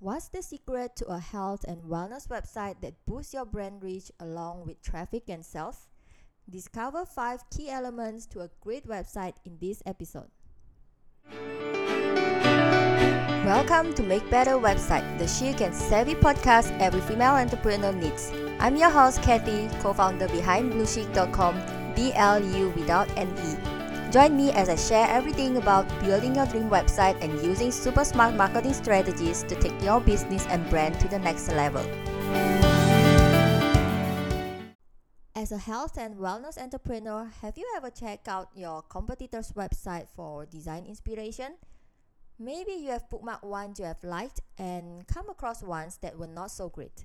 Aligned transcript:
What's 0.00 0.28
the 0.28 0.42
secret 0.42 0.96
to 0.96 1.06
a 1.06 1.18
health 1.18 1.64
and 1.66 1.82
wellness 1.82 2.28
website 2.28 2.80
that 2.82 2.94
boosts 3.06 3.32
your 3.32 3.46
brand 3.46 3.82
reach 3.82 4.10
along 4.20 4.66
with 4.66 4.82
traffic 4.82 5.28
and 5.28 5.44
sales? 5.44 5.88
Discover 6.50 7.06
5 7.06 7.48
key 7.48 7.70
elements 7.70 8.26
to 8.26 8.40
a 8.40 8.50
great 8.60 8.86
website 8.86 9.34
in 9.46 9.56
this 9.60 9.82
episode. 9.86 10.28
Welcome 13.46 13.94
to 13.94 14.02
Make 14.02 14.28
Better 14.30 14.58
Website, 14.58 15.18
the 15.18 15.28
chic 15.28 15.60
and 15.60 15.74
savvy 15.74 16.14
podcast 16.14 16.76
every 16.80 17.00
female 17.00 17.34
entrepreneur 17.34 17.92
needs. 17.92 18.30
I'm 18.58 18.76
your 18.76 18.90
host, 18.90 19.22
Kathy, 19.22 19.68
co 19.80 19.94
founder 19.94 20.28
behind 20.28 20.72
BluChic.com, 20.72 21.94
B 21.94 22.12
L 22.14 22.44
U 22.44 22.70
without 22.76 23.08
an 23.16 23.28
E. 23.38 23.73
Join 24.14 24.36
me 24.36 24.52
as 24.52 24.68
I 24.68 24.76
share 24.76 25.08
everything 25.10 25.56
about 25.56 25.88
building 25.98 26.36
your 26.36 26.46
dream 26.46 26.70
website 26.70 27.20
and 27.20 27.32
using 27.42 27.72
super 27.72 28.04
smart 28.04 28.36
marketing 28.36 28.72
strategies 28.72 29.42
to 29.42 29.56
take 29.56 29.74
your 29.82 29.98
business 30.00 30.46
and 30.46 30.62
brand 30.70 31.00
to 31.00 31.08
the 31.08 31.18
next 31.18 31.48
level. 31.48 31.82
As 35.34 35.50
a 35.50 35.58
health 35.58 35.98
and 35.98 36.14
wellness 36.14 36.62
entrepreneur, 36.62 37.28
have 37.42 37.58
you 37.58 37.66
ever 37.76 37.90
checked 37.90 38.28
out 38.28 38.50
your 38.54 38.82
competitor's 38.82 39.50
website 39.50 40.06
for 40.14 40.46
design 40.46 40.86
inspiration? 40.86 41.56
Maybe 42.38 42.70
you 42.70 42.90
have 42.90 43.08
bookmarked 43.08 43.42
ones 43.42 43.80
you 43.80 43.86
have 43.86 44.04
liked 44.04 44.40
and 44.56 45.04
come 45.08 45.28
across 45.28 45.60
ones 45.60 45.98
that 46.02 46.16
were 46.16 46.28
not 46.28 46.52
so 46.52 46.68
great. 46.68 47.04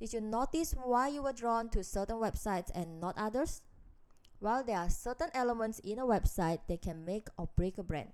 Did 0.00 0.14
you 0.14 0.22
notice 0.22 0.72
why 0.72 1.08
you 1.08 1.22
were 1.22 1.34
drawn 1.34 1.68
to 1.68 1.84
certain 1.84 2.16
websites 2.16 2.70
and 2.74 2.98
not 2.98 3.18
others? 3.18 3.60
While 4.38 4.64
there 4.64 4.78
are 4.78 4.90
certain 4.90 5.30
elements 5.34 5.78
in 5.80 5.98
a 5.98 6.04
website 6.04 6.60
that 6.68 6.82
can 6.82 7.04
make 7.04 7.28
or 7.38 7.48
break 7.56 7.78
a 7.78 7.82
brand, 7.82 8.12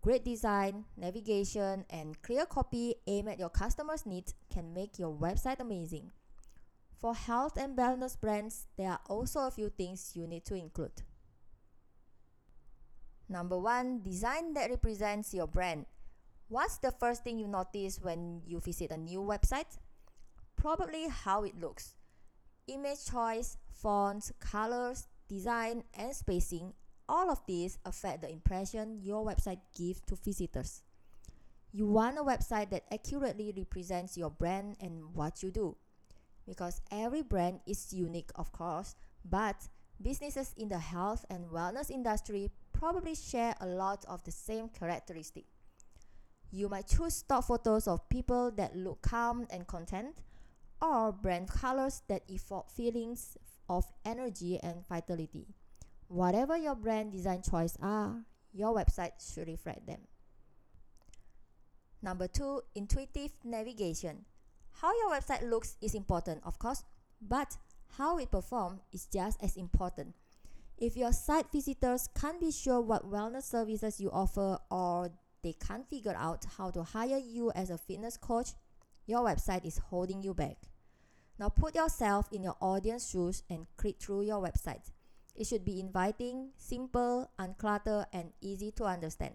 great 0.00 0.24
design, 0.24 0.84
navigation, 0.96 1.84
and 1.90 2.20
clear 2.22 2.46
copy 2.46 2.94
aimed 3.06 3.28
at 3.28 3.38
your 3.38 3.50
customers' 3.50 4.06
needs 4.06 4.34
can 4.52 4.72
make 4.72 4.98
your 4.98 5.12
website 5.12 5.60
amazing. 5.60 6.12
For 6.98 7.14
health 7.14 7.58
and 7.58 7.76
wellness 7.76 8.18
brands, 8.18 8.66
there 8.78 8.90
are 8.90 9.00
also 9.08 9.40
a 9.40 9.50
few 9.50 9.68
things 9.68 10.12
you 10.14 10.26
need 10.26 10.46
to 10.46 10.54
include. 10.54 11.02
Number 13.28 13.58
one, 13.58 14.00
design 14.02 14.54
that 14.54 14.70
represents 14.70 15.34
your 15.34 15.46
brand. 15.46 15.84
What's 16.48 16.78
the 16.78 16.92
first 16.92 17.24
thing 17.24 17.38
you 17.38 17.48
notice 17.48 18.00
when 18.00 18.42
you 18.46 18.60
visit 18.60 18.90
a 18.90 18.96
new 18.96 19.20
website? 19.20 19.78
Probably 20.56 21.08
how 21.08 21.44
it 21.44 21.60
looks. 21.60 21.94
Image 22.66 23.04
choice, 23.10 23.58
fonts, 23.70 24.32
colors, 24.40 25.06
design, 25.28 25.84
and 25.94 26.14
spacing, 26.14 26.72
all 27.08 27.30
of 27.30 27.40
these 27.46 27.78
affect 27.84 28.22
the 28.22 28.30
impression 28.30 29.00
your 29.02 29.24
website 29.24 29.60
gives 29.76 30.00
to 30.06 30.16
visitors. 30.16 30.82
You 31.72 31.86
want 31.86 32.18
a 32.18 32.22
website 32.22 32.70
that 32.70 32.84
accurately 32.92 33.52
represents 33.56 34.16
your 34.16 34.30
brand 34.30 34.76
and 34.80 35.14
what 35.14 35.42
you 35.42 35.50
do. 35.50 35.76
Because 36.46 36.80
every 36.90 37.22
brand 37.22 37.60
is 37.66 37.92
unique, 37.92 38.30
of 38.36 38.52
course, 38.52 38.94
but 39.24 39.56
businesses 40.00 40.54
in 40.56 40.68
the 40.68 40.78
health 40.78 41.24
and 41.30 41.46
wellness 41.46 41.90
industry 41.90 42.50
probably 42.72 43.14
share 43.14 43.54
a 43.60 43.66
lot 43.66 44.04
of 44.06 44.22
the 44.24 44.30
same 44.30 44.68
characteristics. 44.68 45.48
You 46.50 46.68
might 46.68 46.86
choose 46.86 47.14
stock 47.14 47.46
photos 47.46 47.88
of 47.88 48.08
people 48.08 48.52
that 48.52 48.76
look 48.76 49.02
calm 49.02 49.46
and 49.50 49.66
content, 49.66 50.18
or 50.80 51.12
brand 51.12 51.48
colors 51.48 52.02
that 52.08 52.22
evoke 52.28 52.70
feelings 52.70 53.36
of 53.68 53.84
energy 54.04 54.58
and 54.62 54.86
vitality. 54.88 55.46
Whatever 56.08 56.56
your 56.56 56.74
brand 56.74 57.12
design 57.12 57.42
choice 57.42 57.76
are, 57.80 58.24
your 58.52 58.74
website 58.74 59.12
should 59.18 59.48
reflect 59.48 59.86
them. 59.86 60.00
Number 62.02 62.28
two, 62.28 62.60
intuitive 62.74 63.32
navigation. 63.42 64.26
How 64.80 64.92
your 64.92 65.10
website 65.18 65.48
looks 65.48 65.76
is 65.80 65.94
important, 65.94 66.42
of 66.44 66.58
course, 66.58 66.84
but 67.20 67.56
how 67.96 68.18
it 68.18 68.30
performs 68.30 68.80
is 68.92 69.06
just 69.06 69.42
as 69.42 69.56
important. 69.56 70.14
If 70.76 70.96
your 70.96 71.12
site 71.12 71.46
visitors 71.52 72.08
can't 72.14 72.40
be 72.40 72.50
sure 72.50 72.80
what 72.80 73.10
wellness 73.10 73.44
services 73.44 74.00
you 74.00 74.10
offer 74.10 74.58
or 74.70 75.10
they 75.42 75.52
can't 75.52 75.88
figure 75.88 76.14
out 76.18 76.44
how 76.58 76.70
to 76.70 76.82
hire 76.82 77.18
you 77.18 77.52
as 77.52 77.70
a 77.70 77.78
fitness 77.78 78.16
coach, 78.16 78.48
your 79.06 79.20
website 79.20 79.64
is 79.64 79.78
holding 79.78 80.22
you 80.22 80.34
back. 80.34 80.56
Now 81.38 81.48
put 81.48 81.74
yourself 81.74 82.28
in 82.32 82.42
your 82.42 82.56
audience 82.60 83.10
shoes 83.10 83.42
and 83.50 83.66
click 83.76 83.96
through 84.00 84.22
your 84.22 84.40
website. 84.42 84.92
It 85.34 85.46
should 85.46 85.64
be 85.64 85.80
inviting, 85.80 86.50
simple, 86.56 87.30
uncluttered, 87.38 88.06
and 88.12 88.32
easy 88.40 88.70
to 88.72 88.84
understand. 88.84 89.34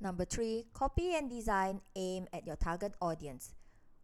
Number 0.00 0.24
three, 0.24 0.66
copy 0.72 1.16
and 1.16 1.28
design 1.28 1.80
aim 1.96 2.28
at 2.32 2.46
your 2.46 2.54
target 2.54 2.94
audience. 3.00 3.54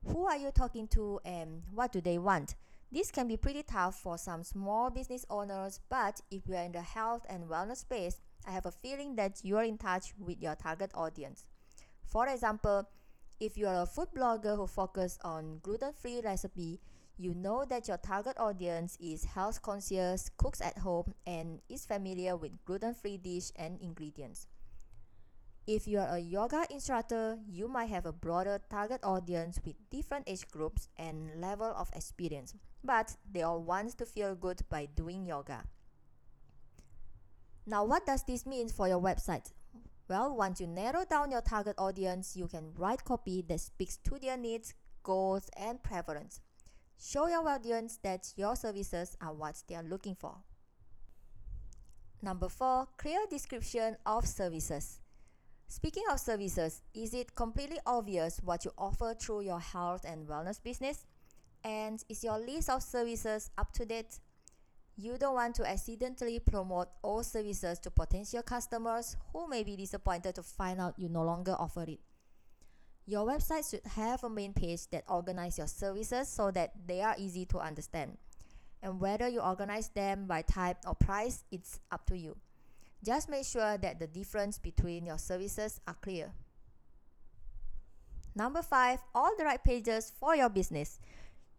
Who 0.06 0.26
are 0.26 0.36
you 0.36 0.50
talking 0.50 0.88
to 0.88 1.20
and 1.24 1.62
what 1.72 1.92
do 1.92 2.00
they 2.00 2.18
want? 2.18 2.56
This 2.90 3.12
can 3.12 3.28
be 3.28 3.36
pretty 3.36 3.62
tough 3.62 3.94
for 4.00 4.18
some 4.18 4.42
small 4.42 4.90
business 4.90 5.24
owners, 5.30 5.80
but 5.88 6.20
if 6.30 6.48
you 6.48 6.56
are 6.56 6.64
in 6.64 6.72
the 6.72 6.82
health 6.82 7.24
and 7.28 7.48
wellness 7.48 7.78
space, 7.78 8.20
I 8.46 8.50
have 8.50 8.66
a 8.66 8.72
feeling 8.72 9.14
that 9.16 9.40
you 9.44 9.56
are 9.56 9.64
in 9.64 9.78
touch 9.78 10.12
with 10.18 10.40
your 10.40 10.56
target 10.56 10.90
audience. 10.94 11.44
For 12.04 12.26
example, 12.28 12.88
if 13.40 13.56
you 13.56 13.66
are 13.66 13.82
a 13.82 13.86
food 13.86 14.08
blogger 14.16 14.56
who 14.56 14.66
focuses 14.66 15.18
on 15.24 15.58
gluten-free 15.62 16.20
recipe, 16.24 16.80
you 17.16 17.34
know 17.34 17.64
that 17.68 17.88
your 17.88 17.98
target 17.98 18.36
audience 18.38 18.96
is 19.00 19.24
health 19.24 19.62
conscious, 19.62 20.30
cooks 20.36 20.60
at 20.60 20.78
home, 20.78 21.14
and 21.26 21.60
is 21.68 21.86
familiar 21.86 22.36
with 22.36 22.64
gluten-free 22.64 23.18
dish 23.18 23.50
and 23.56 23.80
ingredients. 23.80 24.46
If 25.66 25.88
you 25.88 25.98
are 25.98 26.16
a 26.16 26.18
yoga 26.18 26.66
instructor, 26.70 27.38
you 27.48 27.68
might 27.68 27.88
have 27.88 28.04
a 28.04 28.12
broader 28.12 28.60
target 28.68 29.00
audience 29.02 29.58
with 29.64 29.76
different 29.90 30.28
age 30.28 30.46
groups 30.48 30.88
and 30.98 31.40
level 31.40 31.72
of 31.74 31.88
experience, 31.94 32.54
but 32.82 33.16
they 33.32 33.42
all 33.42 33.62
want 33.62 33.96
to 33.98 34.04
feel 34.04 34.34
good 34.34 34.60
by 34.68 34.86
doing 34.94 35.24
yoga. 35.24 35.64
Now, 37.66 37.84
what 37.84 38.04
does 38.04 38.24
this 38.24 38.44
mean 38.44 38.68
for 38.68 38.88
your 38.88 39.00
website? 39.00 39.52
Well, 40.06 40.36
once 40.36 40.60
you 40.60 40.66
narrow 40.66 41.04
down 41.08 41.30
your 41.30 41.40
target 41.40 41.76
audience, 41.78 42.36
you 42.36 42.46
can 42.46 42.72
write 42.76 43.04
copy 43.04 43.42
that 43.48 43.60
speaks 43.60 43.96
to 44.04 44.18
their 44.18 44.36
needs, 44.36 44.74
goals, 45.02 45.48
and 45.56 45.82
preference. 45.82 46.40
Show 47.00 47.28
your 47.28 47.48
audience 47.48 47.98
that 48.02 48.32
your 48.36 48.54
services 48.54 49.16
are 49.20 49.32
what 49.32 49.62
they 49.66 49.74
are 49.74 49.82
looking 49.82 50.14
for. 50.14 50.36
Number 52.20 52.48
four, 52.48 52.88
clear 52.98 53.20
description 53.30 53.96
of 54.04 54.26
services. 54.26 55.00
Speaking 55.68 56.04
of 56.10 56.20
services, 56.20 56.82
is 56.94 57.14
it 57.14 57.34
completely 57.34 57.78
obvious 57.86 58.40
what 58.44 58.64
you 58.64 58.72
offer 58.76 59.14
through 59.18 59.40
your 59.42 59.60
health 59.60 60.04
and 60.06 60.28
wellness 60.28 60.62
business? 60.62 61.06
And 61.62 62.04
is 62.10 62.22
your 62.22 62.38
list 62.38 62.68
of 62.68 62.82
services 62.82 63.50
up 63.56 63.72
to 63.72 63.86
date? 63.86 64.20
You 64.96 65.18
don't 65.18 65.34
want 65.34 65.56
to 65.56 65.68
accidentally 65.68 66.38
promote 66.38 66.88
all 67.02 67.22
services 67.24 67.80
to 67.80 67.90
potential 67.90 68.42
customers 68.42 69.16
who 69.32 69.48
may 69.48 69.64
be 69.64 69.76
disappointed 69.76 70.36
to 70.36 70.42
find 70.42 70.80
out 70.80 70.98
you 70.98 71.08
no 71.08 71.22
longer 71.22 71.56
offer 71.58 71.84
it. 71.88 71.98
Your 73.06 73.26
website 73.26 73.68
should 73.68 73.84
have 73.84 74.22
a 74.24 74.30
main 74.30 74.54
page 74.54 74.88
that 74.92 75.04
organizes 75.08 75.58
your 75.58 75.66
services 75.66 76.28
so 76.28 76.50
that 76.52 76.72
they 76.86 77.02
are 77.02 77.16
easy 77.18 77.44
to 77.46 77.58
understand. 77.58 78.16
And 78.82 79.00
whether 79.00 79.28
you 79.28 79.40
organize 79.40 79.88
them 79.88 80.26
by 80.26 80.42
type 80.42 80.78
or 80.86 80.94
price, 80.94 81.42
it's 81.50 81.80
up 81.90 82.06
to 82.06 82.16
you. 82.16 82.36
Just 83.04 83.28
make 83.28 83.44
sure 83.44 83.76
that 83.76 83.98
the 83.98 84.06
difference 84.06 84.58
between 84.58 85.06
your 85.06 85.18
services 85.18 85.80
are 85.86 85.96
clear. 86.00 86.32
Number 88.34 88.62
five, 88.62 89.00
all 89.14 89.32
the 89.36 89.44
right 89.44 89.62
pages 89.62 90.12
for 90.18 90.34
your 90.34 90.48
business. 90.48 90.98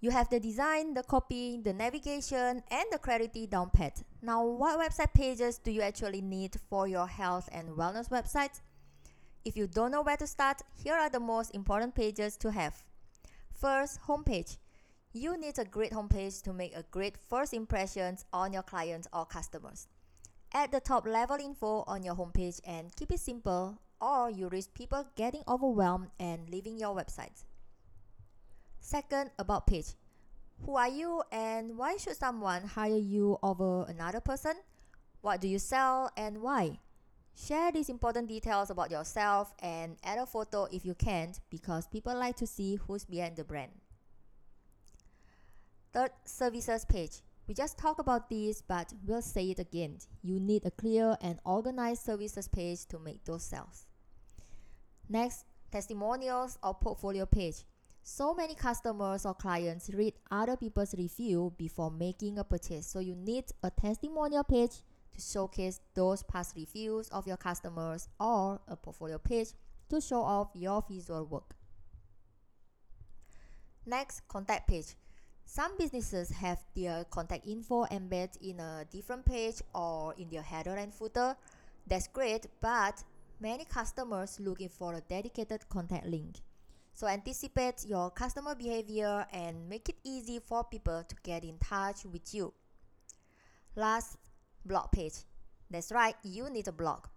You 0.01 0.11
have 0.11 0.29
the 0.29 0.39
design, 0.39 0.93
the 0.93 1.03
copy, 1.03 1.59
the 1.63 1.73
navigation, 1.73 2.61
and 2.69 2.85
the 2.91 2.99
clarity 2.99 3.47
down 3.47 3.69
pat. 3.71 4.03
Now, 4.21 4.45
what 4.45 4.79
website 4.79 5.13
pages 5.13 5.57
do 5.57 5.71
you 5.71 5.81
actually 5.81 6.21
need 6.21 6.57
for 6.69 6.87
your 6.87 7.07
health 7.07 7.49
and 7.51 7.69
wellness 7.69 8.09
website? 8.09 8.61
If 9.45 9.55
you 9.55 9.67
don't 9.67 9.91
know 9.91 10.01
where 10.01 10.17
to 10.17 10.27
start, 10.27 10.61
here 10.83 10.95
are 10.95 11.09
the 11.09 11.19
most 11.19 11.55
important 11.55 11.95
pages 11.95 12.35
to 12.37 12.51
have. 12.51 12.83
First, 13.53 13.99
homepage. 14.07 14.57
You 15.13 15.37
need 15.37 15.57
a 15.59 15.65
great 15.65 15.91
homepage 15.91 16.41
to 16.43 16.51
make 16.51 16.75
a 16.75 16.83
great 16.91 17.15
first 17.17 17.53
impressions 17.53 18.25
on 18.33 18.51
your 18.51 18.63
clients 18.63 19.07
or 19.13 19.25
customers. 19.25 19.87
Add 20.53 20.71
the 20.71 20.81
top 20.81 21.07
level 21.07 21.37
info 21.37 21.83
on 21.87 22.03
your 22.03 22.15
homepage 22.15 22.59
and 22.65 22.93
keep 22.95 23.11
it 23.11 23.19
simple, 23.21 23.77
or 24.01 24.29
you 24.29 24.49
risk 24.49 24.73
people 24.73 25.05
getting 25.15 25.43
overwhelmed 25.47 26.09
and 26.19 26.49
leaving 26.49 26.77
your 26.77 26.95
website. 26.95 27.43
Second, 28.85 29.31
about 29.39 29.65
page. 29.65 29.95
Who 30.63 30.75
are 30.75 30.87
you 30.87 31.23
and 31.31 31.75
why 31.75 31.97
should 31.97 32.17
someone 32.17 32.67
hire 32.67 32.95
you 32.95 33.39
over 33.41 33.83
another 33.89 34.19
person? 34.19 34.53
What 35.21 35.41
do 35.41 35.47
you 35.47 35.57
sell 35.57 36.11
and 36.15 36.39
why? 36.39 36.77
Share 37.33 37.71
these 37.71 37.89
important 37.89 38.27
details 38.27 38.69
about 38.69 38.91
yourself 38.91 39.55
and 39.57 39.97
add 40.03 40.19
a 40.19 40.27
photo 40.27 40.65
if 40.65 40.85
you 40.85 40.93
can't 40.93 41.39
because 41.49 41.87
people 41.87 42.15
like 42.15 42.35
to 42.35 42.45
see 42.45 42.75
who's 42.75 43.05
behind 43.05 43.37
the 43.37 43.43
brand. 43.43 43.71
Third, 45.91 46.11
services 46.23 46.85
page. 46.85 47.23
We 47.47 47.55
just 47.55 47.79
talked 47.79 47.99
about 47.99 48.29
this, 48.29 48.61
but 48.61 48.93
we'll 49.03 49.23
say 49.23 49.49
it 49.49 49.57
again. 49.57 49.97
You 50.21 50.39
need 50.39 50.63
a 50.63 50.69
clear 50.69 51.17
and 51.21 51.39
organized 51.43 52.03
services 52.03 52.47
page 52.47 52.85
to 52.89 52.99
make 52.99 53.25
those 53.25 53.45
sales. 53.45 53.87
Next, 55.09 55.43
testimonials, 55.71 56.59
or 56.61 56.75
portfolio 56.75 57.25
page. 57.25 57.63
So 58.07 58.35
many 58.35 58.53
customers 58.53 59.25
or 59.25 59.33
clients 59.33 59.89
read 59.89 60.13
other 60.29 60.55
people's 60.55 60.93
review 60.93 61.51
before 61.57 61.89
making 61.89 62.37
a 62.37 62.43
purchase. 62.43 62.85
So 62.85 62.99
you 62.99 63.15
need 63.15 63.45
a 63.63 63.71
testimonial 63.71 64.43
page 64.43 64.83
to 65.15 65.19
showcase 65.19 65.79
those 65.95 66.21
past 66.21 66.55
reviews 66.55 67.09
of 67.09 67.25
your 67.25 67.37
customers 67.37 68.07
or 68.19 68.61
a 68.67 68.75
portfolio 68.75 69.17
page 69.17 69.47
to 69.89 69.99
show 69.99 70.21
off 70.21 70.49
your 70.53 70.85
visual 70.87 71.25
work. 71.25 71.55
Next, 73.87 74.21
contact 74.27 74.67
page. 74.67 74.95
Some 75.43 75.75
businesses 75.75 76.29
have 76.29 76.59
their 76.75 77.05
contact 77.05 77.47
info 77.47 77.87
embedded 77.89 78.37
in 78.39 78.59
a 78.59 78.85
different 78.91 79.25
page 79.25 79.63
or 79.73 80.13
in 80.19 80.29
their 80.29 80.43
header 80.43 80.75
and 80.75 80.93
footer. 80.93 81.35
That's 81.87 82.07
great, 82.07 82.45
but 82.61 83.03
many 83.39 83.65
customers 83.65 84.39
looking 84.39 84.69
for 84.69 84.93
a 84.93 85.01
dedicated 85.01 85.67
contact 85.69 86.05
link. 86.05 86.35
So 86.95 87.07
anticipate 87.07 87.85
your 87.85 88.09
customer 88.09 88.55
behavior 88.55 89.27
and 89.33 89.67
make 89.67 89.89
it 89.89 89.97
easy 90.05 90.39
for 90.39 90.63
people 90.63 91.03
to 91.05 91.15
get 91.23 91.43
in 91.43 91.57
touch 91.57 92.05
with 92.05 92.33
you. 92.33 92.53
Last, 93.75 94.17
blog 94.63 94.93
page. 94.93 95.15
That's 95.69 95.91
right, 95.91 96.15
you 96.23 96.49
need 96.49 96.69
a 96.69 96.71
blog. 96.71 97.07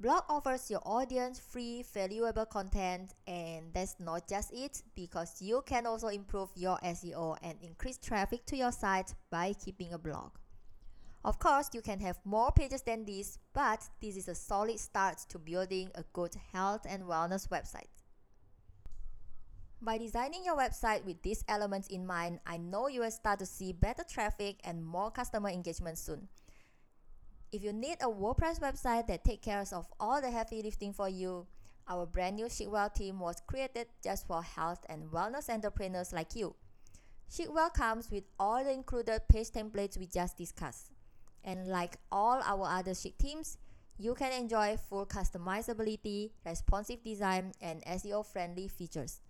Blog 0.00 0.22
offers 0.30 0.70
your 0.70 0.80
audience 0.86 1.38
free, 1.38 1.84
valuable 1.92 2.46
content, 2.46 3.12
and 3.26 3.66
that's 3.74 3.96
not 4.00 4.26
just 4.26 4.50
it 4.50 4.82
because 4.94 5.42
you 5.42 5.62
can 5.66 5.84
also 5.86 6.08
improve 6.08 6.48
your 6.56 6.78
SEO 6.78 7.36
and 7.42 7.58
increase 7.62 7.98
traffic 7.98 8.46
to 8.46 8.56
your 8.56 8.72
site 8.72 9.14
by 9.30 9.52
keeping 9.52 9.92
a 9.92 9.98
blog. 9.98 10.30
Of 11.22 11.38
course, 11.38 11.68
you 11.74 11.82
can 11.82 12.00
have 12.00 12.18
more 12.24 12.50
pages 12.50 12.80
than 12.80 13.04
this, 13.04 13.38
but 13.52 13.86
this 14.00 14.16
is 14.16 14.28
a 14.28 14.34
solid 14.34 14.80
start 14.80 15.18
to 15.28 15.38
building 15.38 15.90
a 15.96 16.02
good 16.14 16.34
health 16.54 16.86
and 16.88 17.02
wellness 17.02 17.46
website. 17.48 18.01
By 19.84 19.98
designing 19.98 20.44
your 20.44 20.56
website 20.56 21.04
with 21.04 21.22
these 21.22 21.42
elements 21.48 21.88
in 21.88 22.06
mind, 22.06 22.38
I 22.46 22.56
know 22.56 22.86
you 22.86 23.00
will 23.00 23.10
start 23.10 23.40
to 23.40 23.46
see 23.46 23.72
better 23.72 24.04
traffic 24.08 24.60
and 24.62 24.86
more 24.86 25.10
customer 25.10 25.48
engagement 25.48 25.98
soon. 25.98 26.28
If 27.50 27.64
you 27.64 27.72
need 27.72 27.96
a 28.00 28.06
WordPress 28.06 28.60
website 28.60 29.08
that 29.08 29.24
takes 29.24 29.44
care 29.44 29.64
of 29.72 29.86
all 29.98 30.20
the 30.20 30.30
heavy 30.30 30.62
lifting 30.62 30.92
for 30.92 31.08
you, 31.08 31.48
our 31.88 32.06
brand 32.06 32.36
new 32.36 32.44
ChicWell 32.44 32.94
team 32.94 33.18
was 33.18 33.42
created 33.44 33.88
just 34.04 34.28
for 34.28 34.40
health 34.40 34.86
and 34.88 35.10
wellness 35.10 35.50
entrepreneurs 35.50 36.12
like 36.12 36.36
you. 36.36 36.54
ChicWell 37.28 37.74
comes 37.74 38.08
with 38.08 38.22
all 38.38 38.62
the 38.62 38.70
included 38.70 39.22
page 39.28 39.50
templates 39.50 39.98
we 39.98 40.06
just 40.06 40.38
discussed. 40.38 40.92
And 41.42 41.66
like 41.66 41.96
all 42.12 42.40
our 42.44 42.78
other 42.78 42.94
Chic 42.94 43.18
teams, 43.18 43.58
you 43.98 44.14
can 44.14 44.30
enjoy 44.32 44.76
full 44.76 45.06
customizability, 45.06 46.30
responsive 46.46 47.02
design, 47.02 47.50
and 47.60 47.82
SEO 47.84 48.24
friendly 48.24 48.68
features. 48.68 49.20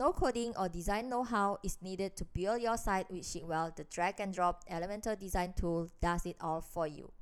No 0.00 0.12
coding 0.14 0.54
or 0.56 0.70
design 0.70 1.10
know 1.10 1.22
how 1.24 1.58
is 1.62 1.76
needed 1.82 2.16
to 2.16 2.24
build 2.24 2.62
your 2.62 2.78
site 2.78 3.10
with 3.10 3.20
ChicWell. 3.20 3.76
The 3.76 3.84
drag 3.84 4.18
and 4.18 4.32
drop 4.32 4.64
Elementor 4.66 5.20
design 5.20 5.52
tool 5.54 5.90
does 6.00 6.24
it 6.24 6.36
all 6.40 6.62
for 6.62 6.86
you. 6.86 7.12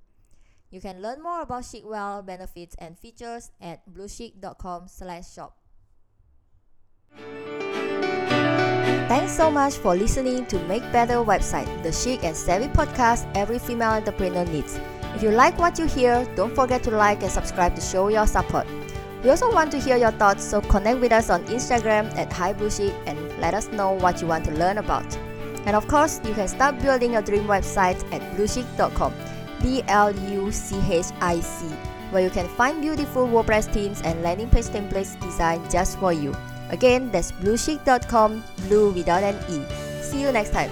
You 0.71 0.81
can 0.81 1.03
learn 1.03 1.21
more 1.21 1.43
about 1.43 1.65
ChicWell 1.65 2.25
benefits 2.25 2.77
and 2.79 2.97
features 2.97 3.51
at 3.61 3.83
bluchic.com 3.93 4.87
slash 4.87 5.35
shop. 5.35 5.57
Thanks 9.11 9.33
so 9.33 9.51
much 9.51 9.75
for 9.75 9.97
listening 9.97 10.47
to 10.47 10.61
Make 10.69 10.87
Better 10.93 11.15
Website, 11.15 11.83
the 11.83 11.91
chic 11.91 12.23
and 12.23 12.37
savvy 12.37 12.69
podcast 12.69 13.27
every 13.35 13.59
female 13.59 13.91
entrepreneur 13.91 14.45
needs. 14.45 14.79
If 15.17 15.25
you 15.25 15.31
like 15.31 15.59
what 15.59 15.81
you 15.81 15.87
hear, 15.87 16.25
don't 16.37 16.55
forget 16.55 16.85
to 16.85 16.93
like 16.93 17.25
and 17.25 17.33
subscribe 17.33 17.75
to 17.75 17.81
show 17.81 18.07
your 18.07 18.29
support. 18.29 18.69
We 19.23 19.31
also 19.31 19.53
want 19.53 19.73
to 19.73 19.79
hear 19.81 19.97
your 19.97 20.13
thoughts, 20.13 20.45
so 20.45 20.61
connect 20.61 21.01
with 21.01 21.13
us 21.13 21.29
on 21.29 21.45
Instagram 21.47 22.15
at 22.17 22.31
HiBluChic 22.31 22.95
and 23.07 23.19
let 23.41 23.53
us 23.53 23.69
know 23.69 23.93
what 23.93 24.21
you 24.21 24.29
want 24.29 24.45
to 24.45 24.53
learn 24.53 24.79
about. 24.79 25.17
And 25.67 25.75
of 25.75 25.89
course, 25.89 26.21
you 26.25 26.35
can 26.35 26.47
start 26.47 26.81
building 26.81 27.13
your 27.13 27.23
dream 27.23 27.45
website 27.45 28.01
at 28.13 28.23
bluchic.com. 28.37 29.13
B 29.61 29.83
L 29.89 30.15
U 30.31 30.53
C 30.53 30.79
H 30.89 31.07
I 31.21 31.41
C, 31.41 31.67
where 32.11 32.23
you 32.23 32.31
can 32.31 32.47
find 32.49 32.81
beautiful 32.81 33.27
WordPress 33.27 33.73
themes 33.73 34.01
and 34.03 34.23
landing 34.23 34.49
page 34.49 34.67
templates 34.67 35.21
designed 35.21 35.69
just 35.69 35.99
for 35.99 36.13
you. 36.13 36.33
Again, 36.71 37.11
that's 37.11 37.33
bluchic.com, 37.33 38.45
blue 38.69 38.91
without 38.93 39.25
an 39.25 39.35
E. 39.51 39.65
See 40.01 40.21
you 40.21 40.31
next 40.31 40.53
time. 40.53 40.71